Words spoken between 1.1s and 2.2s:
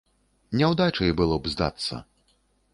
было б здацца.